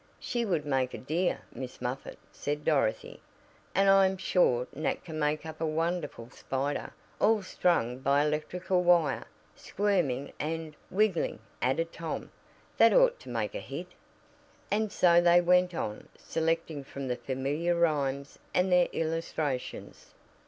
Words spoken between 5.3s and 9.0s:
up a wonderful spider all strung by electrical